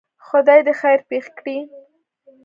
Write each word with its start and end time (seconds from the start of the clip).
خدای 0.27 0.61
دی 0.65 0.73
خیر 0.81 0.99
پېښ 1.09 1.25
کړي. 1.37 1.57